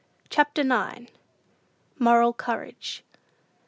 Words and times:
CHAPTER 0.31 0.61
IX. 0.63 1.11
MORAL 1.99 2.33
COURAGE. 2.33 3.03